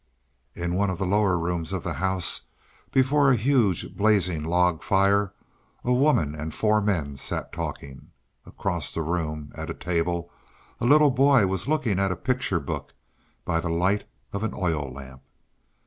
In 0.55 0.73
one 0.73 0.89
of 0.89 0.97
the 0.97 1.05
lower 1.05 1.37
rooms 1.37 1.71
of 1.71 1.83
the 1.83 1.93
house, 2.01 2.47
before 2.91 3.29
a 3.29 3.35
huge, 3.35 3.95
blazing 3.95 4.43
log 4.43 4.81
fire, 4.81 5.31
a 5.83 5.93
woman 5.93 6.33
and 6.33 6.51
four 6.55 6.81
men 6.81 7.15
sat 7.17 7.53
talking. 7.53 8.09
Across 8.43 8.95
the 8.95 9.03
room, 9.03 9.51
at 9.53 9.69
a 9.69 9.75
table, 9.75 10.31
a 10.79 10.85
little 10.87 11.11
boy 11.11 11.45
was 11.45 11.67
looking 11.67 11.99
at 11.99 12.11
a 12.11 12.15
picture 12.15 12.59
book 12.59 12.95
by 13.45 13.59
the 13.59 13.69
light 13.69 14.05
of 14.33 14.41
an 14.41 14.55
oil 14.55 14.91
lamp. 14.91 15.21